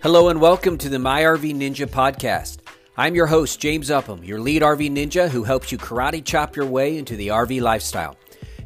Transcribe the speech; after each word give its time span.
Hello 0.00 0.28
and 0.28 0.40
welcome 0.40 0.78
to 0.78 0.88
the 0.88 0.98
My 1.00 1.22
RV 1.22 1.56
Ninja 1.56 1.84
podcast. 1.84 2.58
I'm 2.96 3.16
your 3.16 3.26
host, 3.26 3.58
James 3.58 3.90
Upham, 3.90 4.22
your 4.22 4.38
lead 4.38 4.62
RV 4.62 4.92
ninja 4.92 5.28
who 5.28 5.42
helps 5.42 5.72
you 5.72 5.78
karate 5.78 6.24
chop 6.24 6.54
your 6.54 6.66
way 6.66 6.98
into 6.98 7.16
the 7.16 7.28
RV 7.28 7.60
lifestyle. 7.60 8.16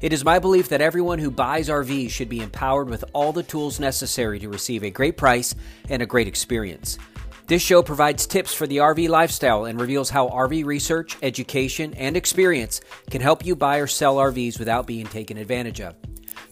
It 0.02 0.12
is 0.12 0.26
my 0.26 0.38
belief 0.38 0.68
that 0.68 0.82
everyone 0.82 1.18
who 1.18 1.30
buys 1.30 1.70
RVs 1.70 2.10
should 2.10 2.28
be 2.28 2.42
empowered 2.42 2.90
with 2.90 3.02
all 3.14 3.32
the 3.32 3.42
tools 3.42 3.80
necessary 3.80 4.40
to 4.40 4.50
receive 4.50 4.84
a 4.84 4.90
great 4.90 5.16
price 5.16 5.54
and 5.88 6.02
a 6.02 6.06
great 6.06 6.28
experience. 6.28 6.98
This 7.46 7.62
show 7.62 7.82
provides 7.82 8.26
tips 8.26 8.52
for 8.52 8.66
the 8.66 8.76
RV 8.76 9.08
lifestyle 9.08 9.64
and 9.64 9.80
reveals 9.80 10.10
how 10.10 10.28
RV 10.28 10.66
research, 10.66 11.16
education, 11.22 11.94
and 11.94 12.14
experience 12.14 12.82
can 13.10 13.22
help 13.22 13.42
you 13.46 13.56
buy 13.56 13.78
or 13.78 13.86
sell 13.86 14.16
RVs 14.16 14.58
without 14.58 14.86
being 14.86 15.06
taken 15.06 15.38
advantage 15.38 15.80
of. 15.80 15.94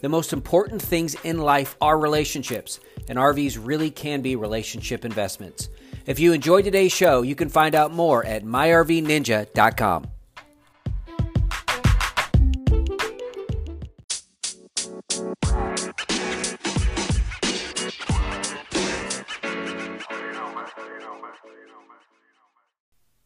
The 0.00 0.08
most 0.08 0.32
important 0.32 0.80
things 0.80 1.16
in 1.22 1.36
life 1.36 1.76
are 1.82 1.98
relationships, 1.98 2.80
and 3.10 3.18
RVs 3.18 3.58
really 3.60 3.90
can 3.90 4.22
be 4.22 4.36
relationship 4.36 5.04
investments. 5.04 5.68
If 6.06 6.20
you 6.20 6.32
enjoyed 6.32 6.64
today's 6.64 6.92
show, 6.92 7.22
you 7.22 7.34
can 7.34 7.48
find 7.48 7.74
out 7.74 7.92
more 7.92 8.24
at 8.24 8.44
myrvninja.com. 8.44 10.06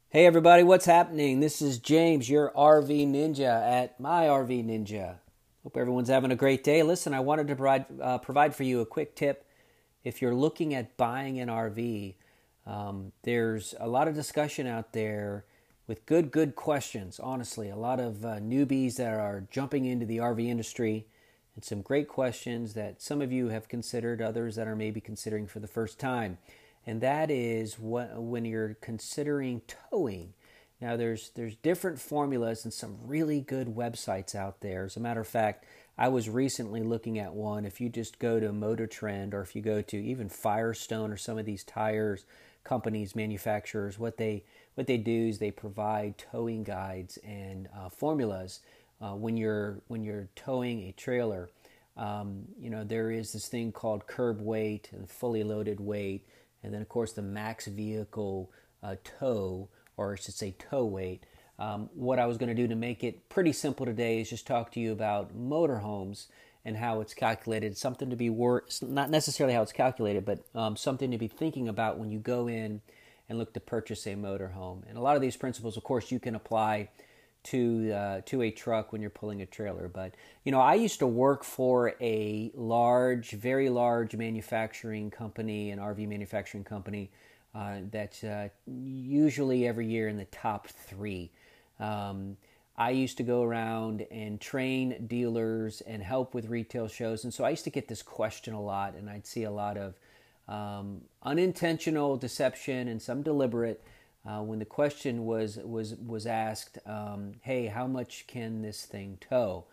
Hey 0.09 0.27
everybody, 0.27 0.63
what's 0.63 0.87
happening? 0.87 1.41
This 1.41 1.61
is 1.61 1.79
James, 1.79 2.31
your 2.31 2.53
RV 2.57 3.09
Ninja 3.09 3.61
at 3.83 4.01
My 4.01 4.27
RV 4.27 4.65
Ninja. 4.65 5.17
Hope 5.63 5.77
everyone's 5.77 6.09
having 6.09 6.31
a 6.31 6.37
great 6.37 6.65
day. 6.65 6.83
Listen, 6.83 7.13
I 7.13 7.21
wanted 7.21 7.49
to 7.49 7.57
provide 7.57 7.87
uh, 8.01 8.19
provide 8.19 8.55
for 8.55 8.63
you 8.63 8.81
a 8.81 8.87
quick 8.87 9.15
tip. 9.17 9.45
If 10.05 10.23
you're 10.23 10.35
looking 10.35 10.75
at 10.75 10.97
buying 10.97 11.41
an 11.41 11.49
RV, 11.49 12.15
um, 12.67 13.13
there's 13.23 13.75
a 13.81 13.89
lot 13.89 14.07
of 14.07 14.15
discussion 14.15 14.67
out 14.67 14.93
there 14.93 15.45
with 15.87 16.07
good, 16.07 16.31
good 16.31 16.55
questions. 16.55 17.19
Honestly, 17.19 17.71
a 17.71 17.77
lot 17.77 18.01
of 18.01 18.25
uh, 18.25 18.39
newbies 18.39 18.97
that 18.97 19.13
are 19.13 19.47
jumping 19.51 19.85
into 19.85 20.07
the 20.07 20.19
RV 20.19 20.47
industry, 20.47 21.07
and 21.55 21.65
some 21.65 21.83
great 21.83 22.09
questions 22.09 22.75
that 22.75 23.01
some 23.01 23.23
of 23.23 23.33
you 23.33 23.49
have 23.49 23.69
considered, 23.69 24.21
others 24.21 24.57
that 24.57 24.67
are 24.67 24.77
maybe 24.77 25.01
considering 25.01 25.47
for 25.47 25.61
the 25.61 25.69
first 25.69 25.99
time 25.99 26.39
and 26.87 27.01
that 27.01 27.31
is 27.31 27.79
what, 27.79 28.21
when 28.21 28.45
you're 28.45 28.77
considering 28.81 29.63
towing. 29.91 30.35
Now, 30.81 30.97
there's 30.97 31.31
there's 31.35 31.57
different 31.57 31.99
formulas 31.99 32.65
and 32.65 32.73
some 32.73 32.99
really 33.07 33.41
good 33.41 33.69
websites 33.69 34.35
out 34.35 34.61
there. 34.61 34.85
As 34.85 34.97
a 34.97 35.01
matter 35.01 35.21
of 35.21 35.29
fact, 35.29 35.65
I 35.97 36.09
was 36.09 36.29
recently 36.29 36.83
looking 36.83 37.19
at 37.19 37.35
one. 37.35 37.65
If 37.65 37.81
you 37.81 37.89
just 37.89 38.19
go 38.19 38.41
to 38.41 38.53
Motor 38.53 38.87
Trend 38.87 39.33
or 39.33 39.43
if 39.43 39.55
you 39.55 39.63
go 39.63 39.81
to 39.83 39.97
even 39.97 40.29
Firestone 40.29 41.13
or 41.13 41.17
some 41.17 41.39
of 41.39 41.47
these 41.47 41.65
tires 41.65 42.25
companies, 42.65 43.15
manufacturers, 43.15 43.99
what 43.99 44.17
they 44.17 44.45
what 44.75 44.87
they 44.89 44.97
do 44.97 45.29
is 45.29 45.39
they 45.39 45.53
provide 45.53 46.19
towing 46.19 46.65
guides 46.65 47.17
and 47.19 47.69
uh, 47.77 47.89
formulas 47.89 48.61
uh, 49.01 49.15
when 49.15 49.37
you're 49.37 49.83
when 49.87 50.03
you're 50.03 50.29
towing 50.35 50.81
a 50.83 50.93
trailer. 50.93 51.51
Um, 51.97 52.47
you 52.59 52.71
know 52.71 52.83
there 52.83 53.13
is 53.13 53.33
this 53.33 53.47
thing 53.47 53.71
called 53.71 54.09
curb 54.09 54.41
weight 54.41 54.91
and 54.93 55.09
fully 55.09 55.45
loaded 55.45 55.79
weight 55.79 56.27
and 56.65 56.75
then 56.75 56.83
of 56.83 56.89
course 56.89 57.13
the 57.13 57.23
max 57.23 57.67
vehicle 57.67 58.51
uh, 58.83 58.97
tow, 59.21 59.69
or 59.97 60.15
I 60.15 60.17
should 60.17 60.35
say 60.35 60.55
tow 60.59 60.85
weight. 60.85 61.25
Um, 61.59 61.89
what 61.95 62.19
I 62.19 62.27
was 62.27 62.37
going 62.37 62.49
to 62.49 62.55
do 62.55 62.67
to 62.69 62.75
make 62.75 63.05
it 63.05 63.29
pretty 63.29 63.53
simple 63.53 63.87
today 63.87 64.21
is 64.21 64.31
just 64.31 64.47
talk 64.47 64.73
to 64.73 64.81
you 64.81 64.93
about 64.93 65.37
motorhomes 65.37 66.27
and 66.65 66.77
how 66.77 67.01
it's 67.01 67.15
calculated. 67.15 67.77
Something 67.77 68.11
to 68.11 68.17
be 68.17 68.31
wor- 68.31 68.65
not 68.83 69.11
necessarily 69.11 69.55
how 69.55 69.63
it's 69.63 69.73
calculated, 69.73 70.25
but 70.25 70.45
um, 70.55 70.77
something 70.77 71.11
to 71.11 71.19
be 71.19 71.29
thinking 71.29 71.69
about 71.69 71.99
when 71.99 72.11
you 72.11 72.19
go 72.19 72.49
in 72.49 72.81
and 73.29 73.39
look 73.39 73.53
to 73.55 73.61
purchase 73.61 74.07
a 74.07 74.15
motorhome. 74.15 74.83
And 74.89 74.99
a 74.99 75.01
lot 75.01 75.17
of 75.17 75.23
these 75.23 75.37
principles, 75.37 75.77
of 75.77 75.85
course, 75.85 76.11
you 76.11 76.19
can 76.19 76.35
apply 76.35 76.89
to 77.45 77.93
uh, 77.93 78.21
to 78.25 78.43
a 78.43 78.51
truck 78.51 78.91
when 78.91 79.01
you're 79.01 79.11
pulling 79.11 79.43
a 79.43 79.47
trailer. 79.47 79.89
But 79.89 80.15
you 80.45 80.53
know, 80.53 80.61
I 80.61 80.75
used 80.75 80.99
to 81.01 81.07
work 81.07 81.45
for 81.45 81.95
a 82.01 82.51
large, 82.55 83.33
very 83.33 83.69
large 83.69 84.17
manufacturing 84.17 85.11
company, 85.11 85.71
an 85.71 85.79
RV 85.79 86.09
manufacturing 86.09 86.65
company 86.65 87.11
uh, 87.55 87.77
that's 87.91 88.25
uh, 88.25 88.49
usually 88.67 89.67
every 89.67 89.87
year 89.87 90.09
in 90.09 90.17
the 90.17 90.25
top 90.27 90.69
three. 90.69 91.31
Um, 91.81 92.37
I 92.77 92.91
used 92.91 93.17
to 93.19 93.23
go 93.23 93.43
around 93.43 94.05
and 94.11 94.41
train 94.41 95.07
dealers 95.07 95.81
and 95.83 96.03
help 96.03 96.35
with 96.35 96.49
retail 96.49 96.89
shows, 96.89 97.25
and 97.25 97.33
so 97.33 97.45
I 97.45 97.51
used 97.51 97.65
to 97.65 97.71
get 97.71 97.89
this 97.89 98.03
question 98.03 98.55
a 98.55 98.61
lot, 98.61 98.95
and 98.95 99.09
I'd 99.09 99.27
see 99.27 99.45
a 99.45 99.51
lot 99.51 99.77
of 99.77 99.95
um, 100.49 101.03
unintentional 101.23 102.17
deception 102.17 102.89
and 102.89 103.01
some 103.01 103.23
deliberate 103.23 103.83
uh, 104.27 104.41
when 104.41 104.59
the 104.59 104.65
question 104.65 105.27
was 105.27 105.59
was 105.59 105.95
was 105.97 106.27
asked, 106.27 106.79
um, 106.87 107.35
"Hey, 107.43 107.67
how 107.67 107.87
much 107.87 108.27
can 108.27 108.63
this 108.63 108.85
thing 108.85 109.19
tow?" 109.21 109.65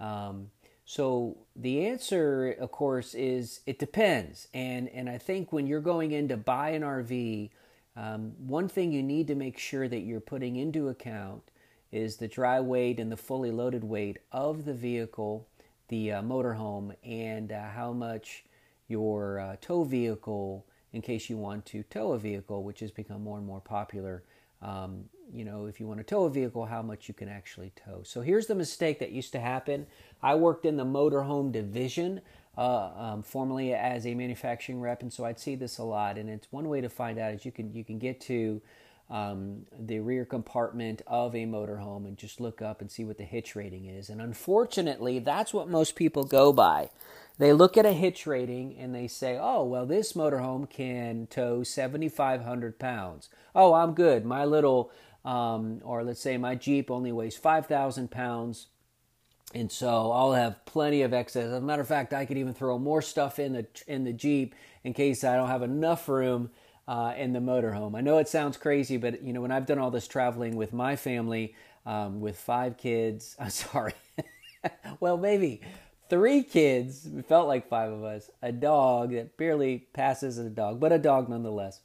Um, 0.00 0.50
so 0.84 1.36
the 1.56 1.84
answer, 1.84 2.52
of 2.52 2.70
course, 2.70 3.12
is 3.14 3.60
it 3.66 3.78
depends. 3.78 4.46
And 4.54 4.88
and 4.90 5.10
I 5.10 5.18
think 5.18 5.52
when 5.52 5.66
you're 5.66 5.80
going 5.80 6.12
in 6.12 6.28
to 6.28 6.36
buy 6.36 6.70
an 6.70 6.82
RV, 6.82 7.50
um, 7.96 8.32
one 8.38 8.68
thing 8.68 8.92
you 8.92 9.02
need 9.02 9.26
to 9.28 9.34
make 9.34 9.58
sure 9.58 9.88
that 9.88 10.00
you're 10.00 10.20
putting 10.20 10.56
into 10.56 10.88
account 10.88 11.42
is 11.90 12.16
the 12.16 12.28
dry 12.28 12.60
weight 12.60 13.00
and 13.00 13.10
the 13.10 13.16
fully 13.16 13.50
loaded 13.50 13.84
weight 13.84 14.18
of 14.32 14.64
the 14.64 14.74
vehicle, 14.74 15.48
the 15.88 16.12
uh, 16.12 16.22
motorhome, 16.22 16.94
and 17.04 17.52
uh, 17.52 17.68
how 17.70 17.92
much 17.92 18.44
your 18.88 19.40
uh, 19.40 19.56
tow 19.60 19.84
vehicle 19.84 20.66
in 20.92 21.00
case 21.00 21.30
you 21.30 21.36
want 21.36 21.64
to 21.66 21.82
tow 21.84 22.12
a 22.12 22.18
vehicle, 22.18 22.62
which 22.64 22.80
has 22.80 22.90
become 22.90 23.22
more 23.22 23.38
and 23.38 23.46
more 23.46 23.60
popular. 23.60 24.24
Um, 24.62 25.04
you 25.32 25.44
know, 25.44 25.66
if 25.66 25.80
you 25.80 25.86
want 25.86 25.98
to 25.98 26.04
tow 26.04 26.24
a 26.24 26.30
vehicle, 26.30 26.64
how 26.66 26.82
much 26.82 27.08
you 27.08 27.14
can 27.14 27.28
actually 27.28 27.72
tow. 27.76 28.02
So 28.04 28.20
here's 28.20 28.46
the 28.46 28.54
mistake 28.54 28.98
that 29.00 29.10
used 29.10 29.32
to 29.32 29.40
happen. 29.40 29.86
I 30.22 30.34
worked 30.34 30.64
in 30.64 30.76
the 30.76 30.84
motorhome 30.84 31.50
division, 31.52 32.20
uh, 32.56 32.90
um, 32.96 33.22
formerly 33.22 33.74
as 33.74 34.06
a 34.06 34.14
manufacturing 34.14 34.80
rep, 34.80 35.02
and 35.02 35.12
so 35.12 35.24
I'd 35.24 35.38
see 35.38 35.54
this 35.54 35.78
a 35.78 35.84
lot. 35.84 36.18
And 36.18 36.28
it's 36.30 36.48
one 36.50 36.68
way 36.68 36.80
to 36.80 36.88
find 36.88 37.18
out 37.18 37.34
is 37.34 37.44
you 37.44 37.52
can 37.52 37.74
you 37.74 37.84
can 37.84 37.98
get 37.98 38.20
to 38.22 38.60
um, 39.08 39.66
the 39.78 40.00
rear 40.00 40.24
compartment 40.24 41.02
of 41.06 41.34
a 41.34 41.46
motorhome 41.46 42.06
and 42.06 42.16
just 42.16 42.40
look 42.40 42.60
up 42.60 42.80
and 42.80 42.90
see 42.90 43.04
what 43.04 43.18
the 43.18 43.24
hitch 43.24 43.54
rating 43.54 43.86
is. 43.86 44.08
And 44.08 44.20
unfortunately, 44.20 45.18
that's 45.20 45.54
what 45.54 45.68
most 45.68 45.94
people 45.94 46.24
go 46.24 46.52
by. 46.52 46.90
They 47.38 47.52
look 47.52 47.76
at 47.76 47.86
a 47.86 47.92
hitch 47.92 48.26
rating 48.26 48.76
and 48.78 48.94
they 48.94 49.06
say, 49.06 49.38
oh, 49.40 49.62
well, 49.64 49.86
this 49.86 50.14
motorhome 50.14 50.68
can 50.68 51.26
tow 51.28 51.62
7,500 51.62 52.78
pounds. 52.78 53.28
Oh, 53.54 53.74
I'm 53.74 53.92
good. 53.92 54.24
My 54.24 54.44
little, 54.44 54.90
um, 55.24 55.80
or 55.84 56.02
let's 56.02 56.20
say 56.20 56.38
my 56.38 56.54
Jeep 56.54 56.90
only 56.90 57.12
weighs 57.12 57.36
5,000 57.36 58.10
pounds. 58.10 58.68
And 59.56 59.72
so 59.72 60.12
I'll 60.12 60.34
have 60.34 60.66
plenty 60.66 61.00
of 61.00 61.14
excess. 61.14 61.46
As 61.46 61.52
a 61.54 61.60
matter 61.62 61.80
of 61.80 61.88
fact, 61.88 62.12
I 62.12 62.26
could 62.26 62.36
even 62.36 62.52
throw 62.52 62.78
more 62.78 63.00
stuff 63.00 63.38
in 63.38 63.54
the 63.54 63.66
in 63.86 64.04
the 64.04 64.12
Jeep 64.12 64.54
in 64.84 64.92
case 64.92 65.24
I 65.24 65.34
don't 65.34 65.48
have 65.48 65.62
enough 65.62 66.10
room 66.10 66.50
uh, 66.86 67.14
in 67.16 67.32
the 67.32 67.38
motorhome. 67.38 67.96
I 67.96 68.02
know 68.02 68.18
it 68.18 68.28
sounds 68.28 68.58
crazy, 68.58 68.98
but 68.98 69.22
you 69.22 69.32
know 69.32 69.40
when 69.40 69.50
I've 69.50 69.64
done 69.64 69.78
all 69.78 69.90
this 69.90 70.06
traveling 70.06 70.56
with 70.56 70.74
my 70.74 70.94
family, 70.94 71.54
um, 71.86 72.20
with 72.20 72.38
five 72.38 72.76
kids, 72.76 73.34
I'm 73.40 73.48
sorry, 73.48 73.94
well 75.00 75.16
maybe 75.16 75.62
three 76.10 76.42
kids, 76.42 77.06
it 77.06 77.24
felt 77.24 77.48
like 77.48 77.66
five 77.66 77.90
of 77.90 78.04
us, 78.04 78.28
a 78.42 78.52
dog 78.52 79.12
that 79.12 79.38
barely 79.38 79.86
passes 79.94 80.38
as 80.38 80.44
a 80.44 80.50
dog, 80.50 80.80
but 80.80 80.92
a 80.92 80.98
dog 80.98 81.30
nonetheless, 81.30 81.80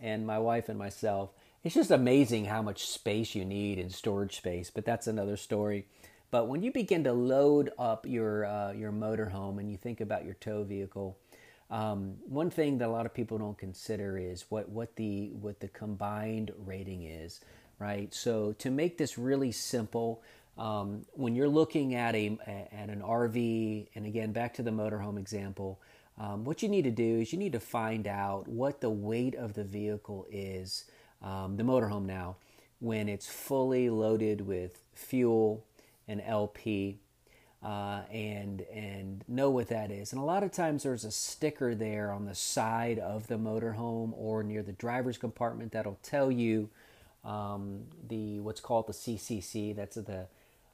and 0.00 0.24
my 0.24 0.38
wife 0.38 0.68
and 0.68 0.78
myself. 0.78 1.30
It's 1.64 1.74
just 1.74 1.90
amazing 1.90 2.44
how 2.44 2.62
much 2.62 2.86
space 2.86 3.34
you 3.34 3.44
need 3.44 3.80
in 3.80 3.90
storage 3.90 4.36
space, 4.36 4.70
but 4.70 4.84
that's 4.84 5.08
another 5.08 5.36
story. 5.36 5.86
But 6.30 6.48
when 6.48 6.62
you 6.62 6.72
begin 6.72 7.04
to 7.04 7.12
load 7.12 7.70
up 7.78 8.06
your 8.06 8.44
uh, 8.44 8.72
your 8.72 8.92
motorhome 8.92 9.58
and 9.58 9.70
you 9.70 9.76
think 9.76 10.00
about 10.00 10.24
your 10.24 10.34
tow 10.34 10.62
vehicle, 10.62 11.16
um, 11.70 12.16
one 12.26 12.50
thing 12.50 12.78
that 12.78 12.88
a 12.88 12.92
lot 12.92 13.06
of 13.06 13.14
people 13.14 13.38
don't 13.38 13.56
consider 13.56 14.18
is 14.18 14.44
what 14.50 14.68
what 14.68 14.96
the 14.96 15.30
what 15.40 15.60
the 15.60 15.68
combined 15.68 16.52
rating 16.58 17.04
is, 17.04 17.40
right? 17.78 18.12
So 18.12 18.52
to 18.58 18.70
make 18.70 18.98
this 18.98 19.16
really 19.16 19.52
simple, 19.52 20.22
um, 20.58 21.06
when 21.12 21.34
you're 21.34 21.48
looking 21.48 21.94
at 21.94 22.14
a 22.14 22.38
at 22.46 22.90
an 22.90 23.00
RV, 23.00 23.88
and 23.94 24.06
again 24.06 24.32
back 24.32 24.52
to 24.54 24.62
the 24.62 24.70
motorhome 24.70 25.18
example, 25.18 25.80
um, 26.18 26.44
what 26.44 26.62
you 26.62 26.68
need 26.68 26.82
to 26.82 26.90
do 26.90 27.20
is 27.20 27.32
you 27.32 27.38
need 27.38 27.52
to 27.52 27.60
find 27.60 28.06
out 28.06 28.48
what 28.48 28.82
the 28.82 28.90
weight 28.90 29.34
of 29.34 29.54
the 29.54 29.64
vehicle 29.64 30.26
is, 30.30 30.84
um, 31.22 31.56
the 31.56 31.62
motorhome 31.62 32.04
now, 32.04 32.36
when 32.80 33.08
it's 33.08 33.26
fully 33.26 33.88
loaded 33.88 34.42
with 34.42 34.78
fuel 34.94 35.64
and 36.08 36.22
LP, 36.24 36.98
uh, 37.62 38.02
and 38.10 38.62
and 38.72 39.24
know 39.28 39.50
what 39.50 39.68
that 39.68 39.90
is. 39.90 40.12
And 40.12 40.20
a 40.20 40.24
lot 40.24 40.42
of 40.42 40.50
times 40.50 40.82
there's 40.82 41.04
a 41.04 41.10
sticker 41.10 41.74
there 41.74 42.10
on 42.10 42.24
the 42.24 42.34
side 42.34 42.98
of 42.98 43.26
the 43.28 43.36
motorhome 43.36 44.12
or 44.16 44.42
near 44.42 44.62
the 44.62 44.72
driver's 44.72 45.18
compartment 45.18 45.72
that'll 45.72 45.98
tell 46.02 46.32
you 46.32 46.70
um, 47.24 47.82
the 48.08 48.40
what's 48.40 48.60
called 48.60 48.86
the 48.86 48.92
CCC. 48.92 49.76
That's 49.76 49.96
the 49.96 50.26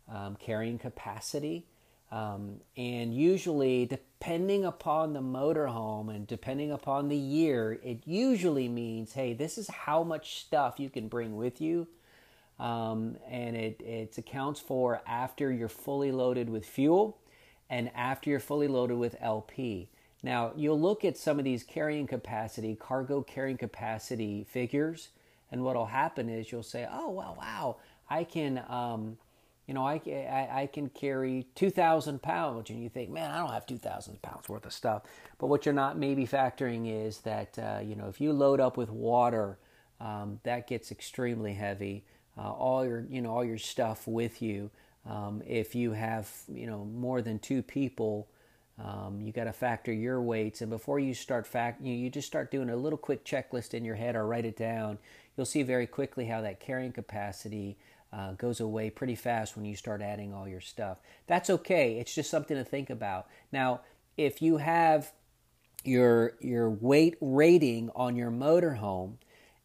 um, 0.08 0.36
carrying 0.36 0.78
capacity. 0.78 1.66
Um, 2.12 2.60
and 2.76 3.12
usually, 3.12 3.86
depending 3.86 4.64
upon 4.64 5.14
the 5.14 5.20
motorhome 5.20 6.14
and 6.14 6.26
depending 6.26 6.70
upon 6.70 7.08
the 7.08 7.16
year, 7.16 7.80
it 7.82 8.02
usually 8.04 8.68
means, 8.68 9.14
hey, 9.14 9.32
this 9.32 9.58
is 9.58 9.68
how 9.68 10.04
much 10.04 10.40
stuff 10.40 10.78
you 10.78 10.90
can 10.90 11.08
bring 11.08 11.36
with 11.36 11.60
you. 11.60 11.88
Um, 12.58 13.16
and 13.28 13.56
it, 13.56 13.80
it 13.80 14.16
accounts 14.16 14.60
for 14.60 15.02
after 15.06 15.52
you're 15.52 15.68
fully 15.68 16.12
loaded 16.12 16.48
with 16.48 16.64
fuel 16.64 17.18
and 17.68 17.90
after 17.94 18.30
you're 18.30 18.40
fully 18.40 18.68
loaded 18.68 18.96
with 18.96 19.16
LP. 19.20 19.88
Now, 20.22 20.52
you'll 20.56 20.80
look 20.80 21.04
at 21.04 21.16
some 21.16 21.38
of 21.38 21.44
these 21.44 21.62
carrying 21.62 22.06
capacity, 22.06 22.76
cargo 22.76 23.22
carrying 23.22 23.58
capacity 23.58 24.44
figures, 24.44 25.08
and 25.50 25.62
what 25.62 25.76
will 25.76 25.86
happen 25.86 26.28
is 26.28 26.50
you'll 26.50 26.62
say, 26.62 26.86
oh, 26.90 27.10
well, 27.10 27.36
wow, 27.38 27.76
I 28.08 28.24
can. 28.24 28.62
Um, 28.68 29.18
you 29.66 29.72
know, 29.72 29.86
I, 29.86 30.00
I, 30.06 30.62
I 30.62 30.66
can 30.66 30.90
carry 30.90 31.46
2,000 31.54 32.20
pounds. 32.20 32.68
And 32.68 32.82
you 32.82 32.88
think, 32.90 33.10
man, 33.10 33.30
I 33.30 33.38
don't 33.38 33.50
have 33.50 33.66
2,000 33.66 34.20
pounds 34.20 34.48
worth 34.48 34.66
of 34.66 34.72
stuff. 34.72 35.02
But 35.38 35.46
what 35.46 35.64
you're 35.64 35.72
not 35.72 35.96
maybe 35.96 36.26
factoring 36.26 37.06
is 37.06 37.18
that, 37.20 37.58
uh, 37.58 37.80
you 37.82 37.96
know, 37.96 38.08
if 38.08 38.20
you 38.20 38.32
load 38.32 38.60
up 38.60 38.76
with 38.76 38.90
water, 38.90 39.58
um, 40.00 40.40
that 40.42 40.66
gets 40.66 40.90
extremely 40.90 41.54
heavy. 41.54 42.04
Uh, 42.36 42.50
all 42.50 42.84
your, 42.84 43.06
you 43.08 43.20
know, 43.20 43.30
all 43.30 43.44
your 43.44 43.58
stuff 43.58 44.06
with 44.06 44.42
you. 44.42 44.70
Um, 45.08 45.42
if 45.46 45.74
you 45.74 45.92
have, 45.92 46.30
you 46.48 46.66
know, 46.66 46.84
more 46.84 47.22
than 47.22 47.38
two 47.38 47.62
people, 47.62 48.28
um, 48.82 49.20
you 49.20 49.32
got 49.32 49.44
to 49.44 49.52
factor 49.52 49.92
your 49.92 50.20
weights. 50.20 50.60
And 50.60 50.70
before 50.70 50.98
you 50.98 51.14
start 51.14 51.46
fact, 51.46 51.80
you, 51.80 51.94
you 51.94 52.10
just 52.10 52.26
start 52.26 52.50
doing 52.50 52.70
a 52.70 52.76
little 52.76 52.98
quick 52.98 53.24
checklist 53.24 53.74
in 53.74 53.84
your 53.84 53.94
head 53.94 54.16
or 54.16 54.26
write 54.26 54.44
it 54.44 54.56
down. 54.56 54.98
You'll 55.36 55.46
see 55.46 55.62
very 55.62 55.86
quickly 55.86 56.26
how 56.26 56.40
that 56.40 56.60
carrying 56.60 56.92
capacity 56.92 57.76
uh, 58.12 58.32
goes 58.32 58.60
away 58.60 58.90
pretty 58.90 59.14
fast 59.14 59.56
when 59.56 59.64
you 59.64 59.76
start 59.76 60.00
adding 60.00 60.32
all 60.32 60.48
your 60.48 60.60
stuff. 60.60 61.00
That's 61.26 61.50
okay. 61.50 61.98
It's 61.98 62.14
just 62.14 62.30
something 62.30 62.56
to 62.56 62.64
think 62.64 62.90
about. 62.90 63.26
Now, 63.52 63.80
if 64.16 64.40
you 64.40 64.58
have 64.58 65.12
your 65.84 66.32
your 66.40 66.70
weight 66.70 67.16
rating 67.20 67.90
on 67.94 68.16
your 68.16 68.30
motorhome 68.30 69.14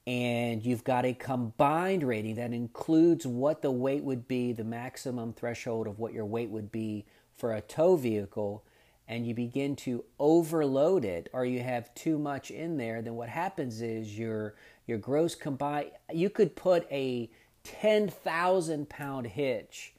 and 0.10 0.66
you've 0.66 0.84
got 0.84 1.06
a 1.06 1.14
combined 1.14 2.02
rating 2.02 2.34
that 2.34 2.52
includes 2.52 3.28
what 3.28 3.62
the 3.62 3.70
weight 3.70 4.04
would 4.04 4.28
be, 4.28 4.52
the 4.52 4.64
maximum 4.64 5.32
threshold 5.32 5.86
of 5.86 6.00
what 6.00 6.14
your 6.14 6.26
weight 6.26 6.50
would 6.50 6.72
be 6.72 7.06
for 7.38 7.54
a 7.54 7.62
tow 7.62 7.96
vehicle, 7.96 8.64
and 9.08 9.28
you 9.28 9.36
begin 9.36 9.76
to 9.76 10.04
overload 10.18 11.06
it 11.06 11.30
or 11.32 11.46
you 11.46 11.60
have 11.62 11.94
too 11.94 12.18
much 12.18 12.50
in 12.50 12.76
there, 12.76 13.04
then 13.04 13.14
what 13.14 13.30
happens 13.30 13.84
is 13.84 14.18
your 14.18 14.56
your 14.88 14.98
gross 14.98 15.36
combined 15.36 15.92
you 16.12 16.32
could 16.32 16.56
put 16.56 16.92
a 16.92 17.30
10,000 17.64 18.90
pound 18.90 19.28
hitch 19.28 19.94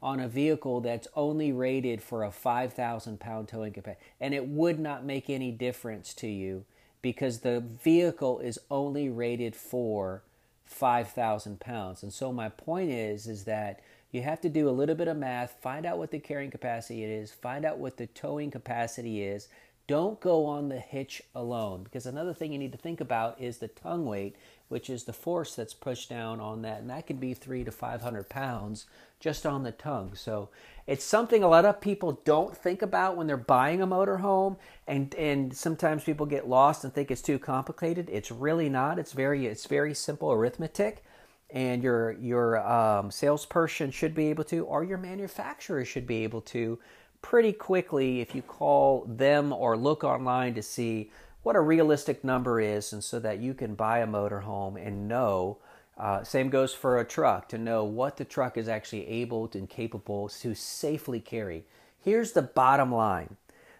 on 0.00 0.20
a 0.20 0.28
vehicle 0.28 0.80
that's 0.80 1.08
only 1.16 1.50
rated 1.50 2.00
for 2.00 2.22
a 2.22 2.30
5,000 2.30 3.18
pound 3.18 3.48
towing 3.48 3.72
capacity. 3.72 4.04
And 4.20 4.32
it 4.32 4.46
would 4.46 4.78
not 4.78 5.04
make 5.04 5.28
any 5.28 5.50
difference 5.50 6.14
to 6.14 6.28
you 6.28 6.64
because 7.02 7.40
the 7.40 7.60
vehicle 7.60 8.40
is 8.40 8.58
only 8.70 9.08
rated 9.08 9.54
for 9.54 10.22
5,000 10.64 11.60
pounds. 11.60 12.02
And 12.02 12.12
so 12.12 12.32
my 12.32 12.48
point 12.48 12.90
is, 12.90 13.26
is 13.26 13.44
that 13.44 13.80
you 14.10 14.22
have 14.22 14.40
to 14.40 14.48
do 14.48 14.68
a 14.68 14.70
little 14.70 14.94
bit 14.94 15.08
of 15.08 15.16
math, 15.16 15.56
find 15.60 15.86
out 15.86 15.98
what 15.98 16.10
the 16.10 16.18
carrying 16.18 16.50
capacity 16.50 17.04
is, 17.04 17.32
find 17.32 17.64
out 17.64 17.78
what 17.78 17.96
the 17.96 18.06
towing 18.06 18.50
capacity 18.50 19.22
is. 19.22 19.48
Don't 19.86 20.20
go 20.20 20.46
on 20.46 20.68
the 20.68 20.80
hitch 20.80 21.22
alone 21.34 21.84
because 21.84 22.06
another 22.06 22.34
thing 22.34 22.52
you 22.52 22.58
need 22.58 22.72
to 22.72 22.78
think 22.78 23.00
about 23.00 23.40
is 23.40 23.58
the 23.58 23.68
tongue 23.68 24.04
weight 24.04 24.36
which 24.68 24.90
is 24.90 25.04
the 25.04 25.12
force 25.12 25.54
that's 25.54 25.74
pushed 25.74 26.08
down 26.08 26.40
on 26.40 26.62
that, 26.62 26.80
and 26.80 26.90
that 26.90 27.06
can 27.06 27.16
be 27.16 27.34
three 27.34 27.64
to 27.64 27.70
five 27.70 28.02
hundred 28.02 28.28
pounds 28.28 28.86
just 29.20 29.46
on 29.46 29.62
the 29.62 29.72
tongue. 29.72 30.12
So 30.14 30.48
it's 30.86 31.04
something 31.04 31.42
a 31.42 31.48
lot 31.48 31.64
of 31.64 31.80
people 31.80 32.20
don't 32.24 32.56
think 32.56 32.82
about 32.82 33.16
when 33.16 33.26
they're 33.26 33.36
buying 33.36 33.80
a 33.80 33.86
motorhome, 33.86 34.56
and 34.86 35.14
and 35.14 35.56
sometimes 35.56 36.04
people 36.04 36.26
get 36.26 36.48
lost 36.48 36.84
and 36.84 36.92
think 36.92 37.10
it's 37.10 37.22
too 37.22 37.38
complicated. 37.38 38.08
It's 38.10 38.30
really 38.30 38.68
not. 38.68 38.98
It's 38.98 39.12
very 39.12 39.46
it's 39.46 39.66
very 39.66 39.94
simple 39.94 40.32
arithmetic, 40.32 41.04
and 41.50 41.82
your 41.82 42.12
your 42.12 42.58
um, 42.68 43.10
salesperson 43.10 43.92
should 43.92 44.14
be 44.14 44.28
able 44.30 44.44
to, 44.44 44.64
or 44.64 44.82
your 44.82 44.98
manufacturer 44.98 45.84
should 45.84 46.08
be 46.08 46.24
able 46.24 46.40
to, 46.40 46.78
pretty 47.26 47.52
quickly 47.52 48.20
if 48.20 48.36
you 48.36 48.42
call 48.42 49.04
them 49.08 49.52
or 49.52 49.76
look 49.76 50.04
online 50.04 50.54
to 50.54 50.62
see 50.62 51.10
what 51.42 51.56
a 51.56 51.60
realistic 51.60 52.22
number 52.22 52.60
is, 52.60 52.92
and 52.92 53.02
so 53.02 53.18
that 53.18 53.40
you 53.40 53.52
can 53.52 53.74
buy 53.74 53.98
a 53.98 54.06
motorhome 54.06 54.80
and 54.80 55.08
know. 55.08 55.58
Uh, 55.98 56.22
same 56.22 56.48
goes 56.50 56.72
for 56.72 57.00
a 57.00 57.04
truck 57.04 57.48
to 57.48 57.58
know 57.58 57.82
what 57.82 58.16
the 58.16 58.24
truck 58.24 58.56
is 58.56 58.68
actually 58.68 59.08
able 59.08 59.50
and 59.54 59.68
capable 59.68 60.28
to 60.28 60.54
safely 60.54 61.18
carry. 61.18 61.64
Here's 62.00 62.30
the 62.30 62.42
bottom 62.42 62.94
line. 62.94 63.36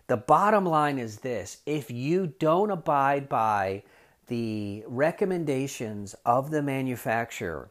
The 0.09 0.17
bottom 0.17 0.67
line 0.67 0.99
is 0.99 1.21
this 1.21 1.59
if 1.67 1.89
you 1.89 2.35
don't 2.41 2.73
abide 2.73 3.29
by 3.29 3.85
the 4.27 4.83
recommendations 4.89 6.17
of 6.25 6.51
the 6.51 6.63
manufacturer, 6.63 7.71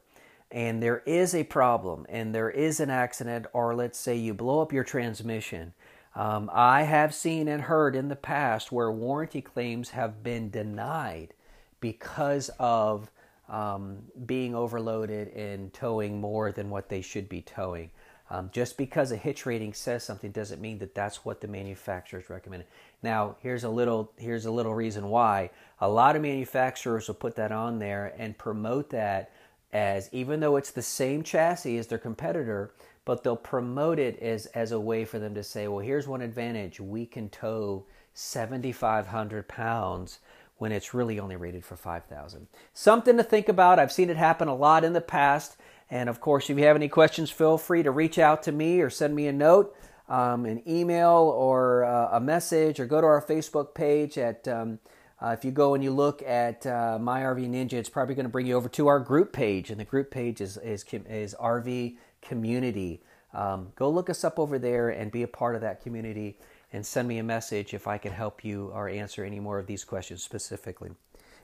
and 0.55 0.81
there 0.81 1.03
is 1.05 1.35
a 1.35 1.43
problem 1.43 2.05
and 2.07 2.33
there 2.33 2.49
is 2.49 2.79
an 2.79 2.89
accident, 2.89 3.45
or 3.51 3.75
let's 3.75 3.99
say 3.99 4.15
you 4.15 4.33
blow 4.33 4.61
up 4.61 4.71
your 4.71 4.85
transmission, 4.85 5.73
um, 6.15 6.49
I 6.53 6.83
have 6.83 7.13
seen 7.13 7.49
and 7.49 7.63
heard 7.63 7.93
in 7.93 8.07
the 8.07 8.15
past 8.15 8.71
where 8.71 8.89
warranty 8.89 9.41
claims 9.41 9.89
have 9.89 10.23
been 10.23 10.49
denied 10.49 11.33
because 11.81 12.49
of 12.57 13.11
um, 13.49 14.03
being 14.25 14.55
overloaded 14.55 15.27
and 15.35 15.73
towing 15.73 16.21
more 16.21 16.53
than 16.53 16.69
what 16.69 16.87
they 16.87 17.01
should 17.01 17.27
be 17.27 17.41
towing. 17.41 17.91
Um, 18.29 18.49
just 18.53 18.77
because 18.77 19.11
a 19.11 19.17
hitch 19.17 19.45
rating 19.45 19.73
says 19.73 20.03
something 20.03 20.31
doesn't 20.31 20.61
mean 20.61 20.79
that 20.79 20.95
that's 20.95 21.25
what 21.25 21.41
the 21.41 21.49
manufacturers 21.49 22.29
recommend. 22.29 22.63
Now, 23.03 23.35
here's 23.41 23.65
a 23.65 23.69
little 23.69 24.13
here's 24.17 24.45
a 24.45 24.51
little 24.51 24.73
reason 24.73 25.09
why. 25.09 25.51
A 25.79 25.89
lot 25.89 26.15
of 26.15 26.21
manufacturers 26.21 27.07
will 27.07 27.15
put 27.15 27.35
that 27.35 27.51
on 27.51 27.77
there 27.77 28.15
and 28.17 28.37
promote 28.37 28.89
that 28.91 29.31
as 29.73 30.09
even 30.11 30.39
though 30.39 30.55
it's 30.55 30.71
the 30.71 30.81
same 30.81 31.23
chassis 31.23 31.77
as 31.77 31.87
their 31.87 31.97
competitor, 31.97 32.73
but 33.03 33.23
they'll 33.23 33.35
promote 33.35 33.99
it 33.99 34.19
as, 34.19 34.47
as 34.47 34.71
a 34.71 34.79
way 34.79 35.05
for 35.05 35.19
them 35.19 35.35
to 35.35 35.43
say, 35.43 35.67
well, 35.67 35.79
here's 35.79 36.07
one 36.07 36.21
advantage. 36.21 36.79
We 36.79 37.05
can 37.05 37.29
tow 37.29 37.85
7,500 38.13 39.47
pounds 39.47 40.19
when 40.57 40.71
it's 40.71 40.93
really 40.93 41.19
only 41.19 41.35
rated 41.35 41.65
for 41.65 41.75
5,000. 41.75 42.47
Something 42.73 43.17
to 43.17 43.23
think 43.23 43.49
about. 43.49 43.77
I've 43.77 43.91
seen 43.91 44.09
it 44.09 44.17
happen 44.17 44.47
a 44.47 44.55
lot 44.55 44.83
in 44.83 44.93
the 44.93 45.01
past. 45.01 45.57
And 45.89 46.09
of 46.09 46.19
course, 46.19 46.49
if 46.49 46.57
you 46.57 46.63
have 46.63 46.75
any 46.75 46.87
questions, 46.87 47.29
feel 47.29 47.57
free 47.57 47.83
to 47.83 47.91
reach 47.91 48.17
out 48.17 48.43
to 48.43 48.51
me 48.51 48.81
or 48.81 48.89
send 48.89 49.15
me 49.15 49.27
a 49.27 49.33
note, 49.33 49.75
um, 50.09 50.45
an 50.45 50.63
email, 50.67 51.33
or 51.35 51.83
uh, 51.83 52.17
a 52.17 52.19
message, 52.19 52.79
or 52.79 52.85
go 52.85 53.01
to 53.01 53.07
our 53.07 53.21
Facebook 53.21 53.75
page 53.75 54.17
at. 54.17 54.47
Um, 54.47 54.79
uh, 55.25 55.31
if 55.31 55.43
you 55.43 55.49
go 55.49 55.73
and 55.73 55.83
you 55.83 55.89
look 55.89 56.21
at 56.21 56.67
uh, 56.67 56.99
My 57.01 57.21
RV 57.21 57.49
Ninja, 57.49 57.73
it's 57.73 57.89
probably 57.89 58.13
going 58.13 58.25
to 58.25 58.31
bring 58.31 58.45
you 58.45 58.55
over 58.55 58.69
to 58.69 58.85
our 58.87 58.99
group 58.99 59.33
page, 59.33 59.71
and 59.71 59.79
the 59.79 59.85
group 59.85 60.11
page 60.11 60.39
is 60.39 60.57
is, 60.57 60.85
is 61.09 61.35
RV 61.41 61.95
community. 62.21 63.01
Um, 63.33 63.71
go 63.75 63.89
look 63.89 64.09
us 64.09 64.23
up 64.23 64.37
over 64.37 64.59
there 64.59 64.89
and 64.89 65.11
be 65.11 65.23
a 65.23 65.27
part 65.27 65.55
of 65.55 65.61
that 65.61 65.81
community 65.81 66.37
and 66.71 66.85
send 66.85 67.07
me 67.07 67.17
a 67.17 67.23
message 67.23 67.73
if 67.73 67.87
I 67.87 67.97
can 67.97 68.11
help 68.11 68.45
you 68.45 68.67
or 68.67 68.87
answer 68.87 69.23
any 69.23 69.39
more 69.39 69.57
of 69.57 69.65
these 69.65 69.83
questions 69.83 70.21
specifically. 70.21 70.91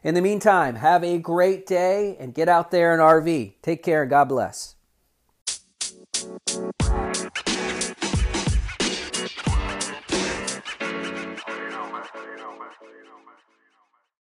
In 0.04 0.14
the 0.14 0.22
meantime, 0.22 0.76
have 0.76 1.04
a 1.04 1.18
great 1.18 1.66
day 1.66 2.16
and 2.20 2.36
get 2.36 2.48
out 2.48 2.70
there 2.70 2.94
and 2.94 3.02
RV. 3.02 3.54
Take 3.64 3.82
care 3.82 4.04
and 4.04 4.12
God 4.12 4.26
bless. 4.26 4.76